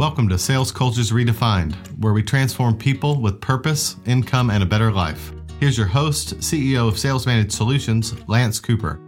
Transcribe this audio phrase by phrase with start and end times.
[0.00, 4.90] Welcome to Sales Cultures Redefined, where we transform people with purpose, income, and a better
[4.90, 5.30] life.
[5.60, 8.98] Here's your host, CEO of Sales Managed Solutions, Lance Cooper.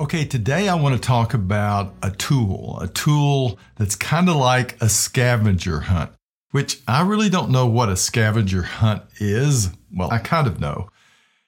[0.00, 4.80] Okay, today I want to talk about a tool, a tool that's kind of like
[4.80, 6.12] a scavenger hunt,
[6.52, 9.68] which I really don't know what a scavenger hunt is.
[9.94, 10.88] Well, I kind of know.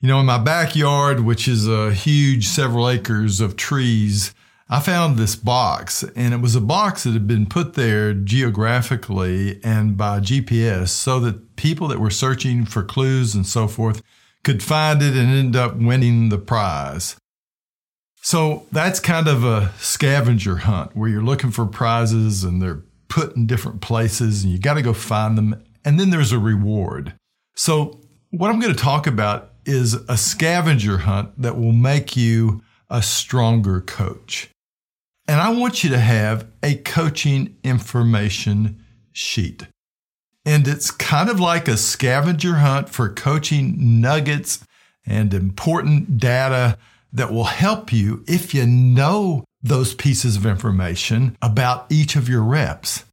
[0.03, 4.35] You know, in my backyard, which is a huge several acres of trees,
[4.69, 9.63] I found this box, and it was a box that had been put there geographically
[9.63, 14.03] and by GPS so that people that were searching for clues and so forth
[14.43, 17.17] could find it and end up winning the prize.
[18.23, 23.37] So that's kind of a scavenger hunt where you're looking for prizes and they're put
[23.37, 25.63] in different places and you got to go find them.
[25.85, 27.15] And then there's a reward.
[27.55, 32.63] So, what I'm going to talk about is a scavenger hunt that will make you
[32.91, 34.51] a stronger coach.
[35.27, 39.67] And I want you to have a coaching information sheet.
[40.45, 44.63] And it's kind of like a scavenger hunt for coaching nuggets
[45.07, 46.77] and important data
[47.13, 52.43] that will help you if you know those pieces of information about each of your
[52.43, 53.05] reps.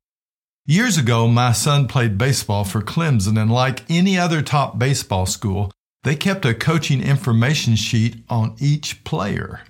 [0.66, 5.72] Years ago, my son played baseball for Clemson, and like any other top baseball school,
[6.04, 9.62] they kept a coaching information sheet on each player.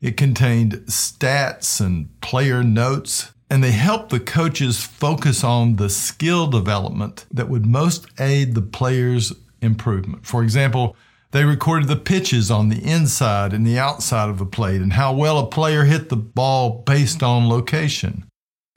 [0.00, 6.46] It contained stats and player notes, and they helped the coaches focus on the skill
[6.48, 10.26] development that would most aid the player's improvement.
[10.26, 10.96] For example,
[11.30, 15.14] they recorded the pitches on the inside and the outside of the plate and how
[15.14, 18.24] well a player hit the ball based on location.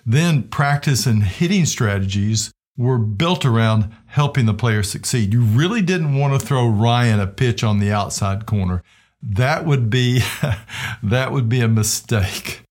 [0.05, 5.33] Then practice and hitting strategies were built around helping the player succeed.
[5.33, 8.83] You really didn't want to throw Ryan a pitch on the outside corner.
[9.21, 10.21] That would be
[11.03, 12.61] that would be a mistake.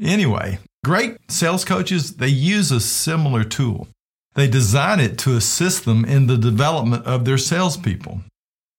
[0.00, 3.88] Anyway, great sales coaches, they use a similar tool.
[4.34, 8.20] They design it to assist them in the development of their salespeople.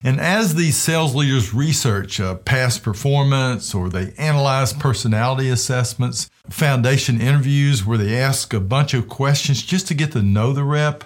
[0.03, 7.19] And as these sales leaders research uh, past performance or they analyze personality assessments, foundation
[7.19, 11.03] interviews where they ask a bunch of questions just to get to know the rep,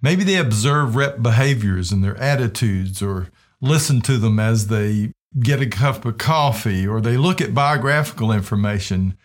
[0.00, 3.28] maybe they observe rep behaviors and their attitudes or
[3.60, 5.10] listen to them as they
[5.40, 9.16] get a cup of coffee or they look at biographical information.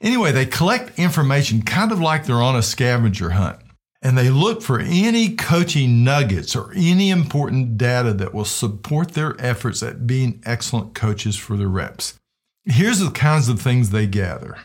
[0.00, 3.58] Anyway, they collect information kind of like they're on a scavenger hunt
[4.02, 9.34] and they look for any coaching nuggets or any important data that will support their
[9.38, 12.18] efforts at being excellent coaches for their reps.
[12.64, 14.56] Here's the kinds of things they gather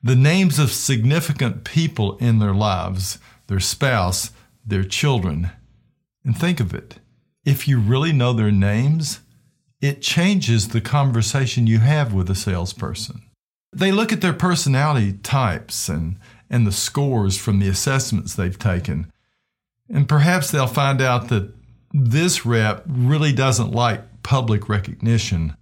[0.00, 3.18] the names of significant people in their lives,
[3.48, 4.30] their spouse,
[4.64, 5.50] their children.
[6.24, 7.00] And think of it
[7.44, 9.20] if you really know their names,
[9.80, 13.22] it changes the conversation you have with a salesperson.
[13.72, 16.18] They look at their personality types and
[16.50, 19.12] and the scores from the assessments they've taken.
[19.88, 21.52] And perhaps they'll find out that
[21.92, 25.56] this rep really doesn't like public recognition.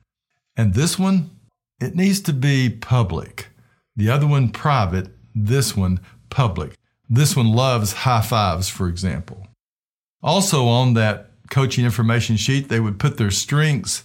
[0.57, 1.31] And this one,
[1.81, 3.49] it needs to be public.
[3.95, 5.09] The other one, private.
[5.35, 6.01] This one,
[6.31, 6.75] public.
[7.09, 9.47] This one loves high fives, for example.
[10.23, 14.05] Also, on that coaching information sheet, they would put their strengths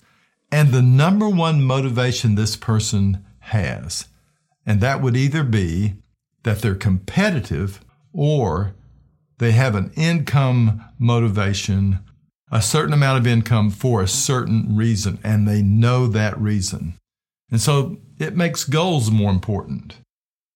[0.52, 4.08] and the number one motivation this person has.
[4.66, 5.96] And that would either be
[6.44, 8.74] that they're competitive or
[9.38, 12.00] they have an income motivation,
[12.52, 16.96] a certain amount of income for a certain reason, and they know that reason.
[17.50, 19.96] And so it makes goals more important.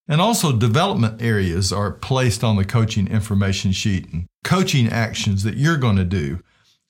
[0.07, 5.57] And also, development areas are placed on the coaching information sheet and coaching actions that
[5.57, 6.41] you're going to do.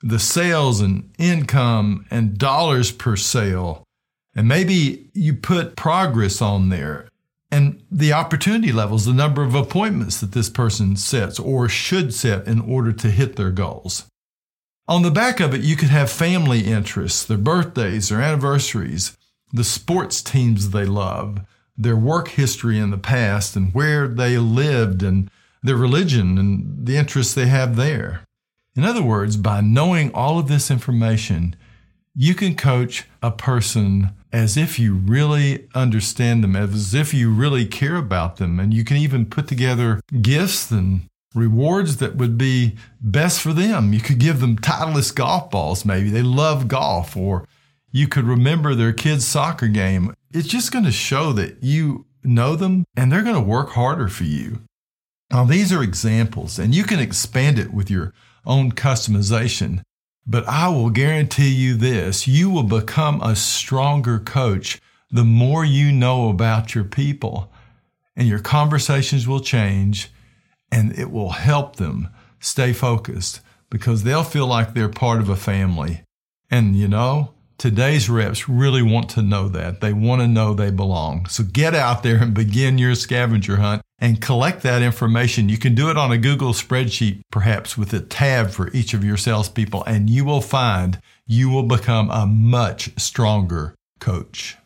[0.06, 3.84] The sales and income and dollars per sale.
[4.36, 7.10] And maybe you put progress on there
[7.52, 12.46] and the opportunity levels, the number of appointments that this person sets or should set
[12.48, 14.06] in order to hit their goals.
[14.88, 19.18] On the back of it, you could have family interests, their birthdays, their anniversaries,
[19.54, 21.40] the sports teams they love,
[21.78, 25.32] their work history in the past, and where they lived, and
[25.64, 28.22] their religion and the interests they have there.
[28.76, 31.56] In other words, by knowing all of this information,
[32.14, 37.66] you can coach a person as if you really understand them, as if you really
[37.66, 38.60] care about them.
[38.60, 43.94] And you can even put together gifts and rewards that would be best for them.
[43.94, 46.10] You could give them Titleist golf balls, maybe.
[46.10, 47.16] They love golf.
[47.16, 47.48] Or
[47.92, 50.14] you could remember their kid's soccer game.
[50.34, 54.10] It's just going to show that you know them and they're going to work harder
[54.10, 54.62] for you.
[55.32, 58.14] Now, these are examples, and you can expand it with your
[58.46, 59.82] own customization.
[60.28, 64.80] But I will guarantee you this you will become a stronger coach
[65.12, 67.52] the more you know about your people.
[68.16, 70.12] and your conversations will change
[70.72, 72.10] and it will help them
[72.40, 76.04] stay focused because they'll feel like they're part of a family.
[76.50, 79.82] And you know, today's reps really want to know that.
[79.82, 81.26] They want to know they belong.
[81.28, 85.50] So get out there and begin your scavenger hunt and collect that information.
[85.50, 89.04] You can do it on a Google spreadsheet, perhaps with a tab for each of
[89.04, 94.58] your salespeople, and you will find you will become a much stronger coach.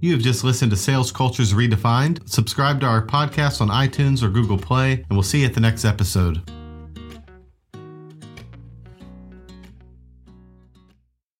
[0.00, 2.28] You have just listened to Sales Cultures Redefined.
[2.28, 5.60] Subscribe to our podcast on iTunes or Google Play, and we'll see you at the
[5.60, 6.42] next episode.